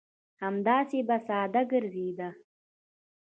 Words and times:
همداسې 0.43 0.99
به 1.07 1.17
ساده 1.27 1.61
ګرځېده. 1.71 2.29